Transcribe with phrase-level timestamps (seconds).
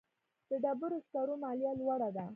[0.49, 2.25] د ډبرو سکرو مالیه لوړه ده